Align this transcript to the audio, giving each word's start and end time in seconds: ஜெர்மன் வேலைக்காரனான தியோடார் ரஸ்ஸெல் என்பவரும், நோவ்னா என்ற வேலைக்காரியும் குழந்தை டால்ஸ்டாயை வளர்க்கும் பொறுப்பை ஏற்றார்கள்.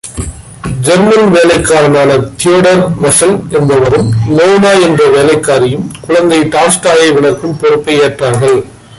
ஜெர்மன் 0.85 1.27
வேலைக்காரனான 1.35 2.11
தியோடார் 2.41 2.81
ரஸ்ஸெல் 3.03 3.35
என்பவரும், 3.57 4.07
நோவ்னா 4.37 4.71
என்ற 4.87 5.01
வேலைக்காரியும் 5.15 5.85
குழந்தை 6.05 6.39
டால்ஸ்டாயை 6.55 7.09
வளர்க்கும் 7.17 7.57
பொறுப்பை 7.61 7.95
ஏற்றார்கள். 7.99 8.57